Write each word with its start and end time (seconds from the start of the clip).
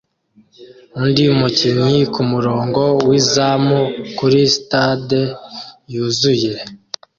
undi 1.01 1.23
mukinnyi 1.39 2.01
kumurongo 2.13 2.83
wizamu 3.07 3.79
kuri 4.17 4.39
stade 4.55 5.21
yuzuye 5.93 6.51